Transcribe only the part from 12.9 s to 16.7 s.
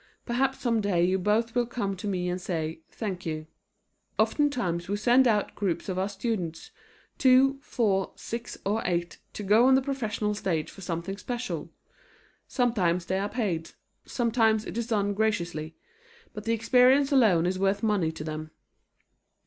they are paid; sometimes it is done gratuitously; but the